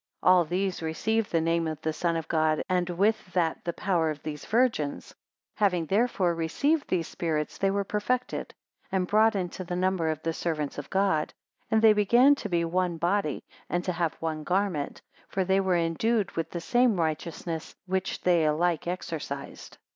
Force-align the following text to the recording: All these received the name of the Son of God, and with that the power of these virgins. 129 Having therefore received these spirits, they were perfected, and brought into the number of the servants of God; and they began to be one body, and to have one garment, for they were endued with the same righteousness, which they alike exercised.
All 0.23 0.45
these 0.45 0.81
received 0.81 1.31
the 1.31 1.39
name 1.41 1.67
of 1.67 1.79
the 1.83 1.93
Son 1.93 2.15
of 2.15 2.27
God, 2.27 2.63
and 2.67 2.89
with 2.89 3.33
that 3.33 3.63
the 3.63 3.71
power 3.71 4.09
of 4.09 4.23
these 4.23 4.45
virgins. 4.45 5.13
129 5.59 5.65
Having 5.67 5.85
therefore 5.85 6.33
received 6.33 6.87
these 6.87 7.07
spirits, 7.07 7.59
they 7.59 7.69
were 7.69 7.83
perfected, 7.83 8.51
and 8.91 9.05
brought 9.05 9.35
into 9.35 9.63
the 9.63 9.75
number 9.75 10.09
of 10.09 10.23
the 10.23 10.33
servants 10.33 10.79
of 10.79 10.89
God; 10.89 11.35
and 11.69 11.83
they 11.83 11.93
began 11.93 12.33
to 12.33 12.49
be 12.49 12.65
one 12.65 12.97
body, 12.97 13.43
and 13.69 13.83
to 13.83 13.91
have 13.93 14.15
one 14.15 14.43
garment, 14.43 15.03
for 15.29 15.43
they 15.45 15.59
were 15.59 15.77
endued 15.77 16.31
with 16.31 16.49
the 16.49 16.61
same 16.61 16.99
righteousness, 16.99 17.75
which 17.85 18.21
they 18.21 18.43
alike 18.43 18.87
exercised. 18.87 19.77